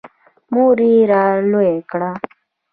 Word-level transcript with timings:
•مور 0.53 0.77
یې 0.89 0.95
را 1.11 1.23
لوی 1.51 1.73
کړ. 1.89 2.01